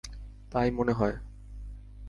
[0.51, 1.15] তাই মনে হয়।